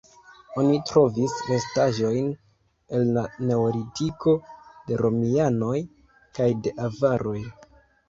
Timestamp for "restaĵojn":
1.49-2.31